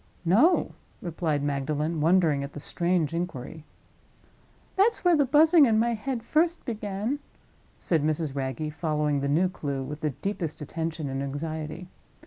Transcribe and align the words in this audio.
"No," 0.25 0.71
replied 0.99 1.43
Magdalen, 1.43 2.01
wondering 2.01 2.43
at 2.43 2.53
the 2.53 2.59
strange 2.59 3.13
inquiry. 3.13 3.65
"That's 4.75 5.05
where 5.05 5.15
the 5.15 5.25
Buzzing 5.27 5.67
in 5.67 5.77
my 5.77 5.93
head 5.93 6.23
first 6.23 6.65
began," 6.65 7.19
said 7.77 8.01
Mrs. 8.03 8.33
Wragge, 8.33 8.73
following 8.73 9.19
the 9.19 9.27
new 9.29 9.47
clue 9.47 9.83
with 9.83 10.01
the 10.01 10.09
deepest 10.09 10.59
attention 10.59 11.07
and 11.07 11.21
anxiety. 11.21 11.87